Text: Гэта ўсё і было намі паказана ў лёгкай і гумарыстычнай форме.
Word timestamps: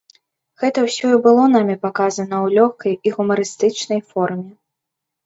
Гэта 0.61 0.79
ўсё 0.85 1.11
і 1.15 1.19
было 1.25 1.43
намі 1.55 1.75
паказана 1.83 2.35
ў 2.37 2.47
лёгкай 2.61 2.93
і 3.09 3.13
гумарыстычнай 3.19 4.01
форме. 4.15 4.49